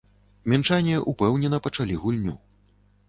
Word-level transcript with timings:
Мінчане 0.53 0.95
ўпэўнена 1.13 1.57
пачалі 1.67 2.01
гульню. 2.07 2.35